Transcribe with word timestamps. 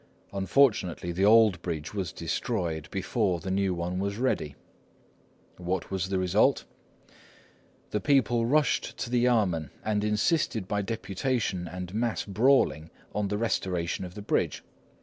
Unfortunately, 0.33 1.11
the 1.11 1.25
old 1.25 1.61
bridge 1.61 1.93
was 1.93 2.11
destroyed 2.11 2.89
before 2.89 3.39
the 3.39 3.51
new 3.51 3.71
one 3.71 3.99
was 3.99 4.17
ready. 4.17 4.55
What 5.57 5.91
was 5.91 6.09
the 6.09 6.17
result? 6.17 6.65
"The 7.91 8.01
people 8.01 8.47
rushed 8.47 8.97
to 8.97 9.11
the 9.11 9.25
Yamên, 9.25 9.69
and 9.85 10.03
insisted 10.03 10.67
by 10.67 10.81
deputation 10.81 11.67
and 11.67 11.93
mass 11.93 12.25
brawling 12.25 12.89
on 13.13 13.27
the 13.27 13.37
restoration 13.37 14.03
of 14.03 14.15
the 14.15 14.23
bridge. 14.23 14.63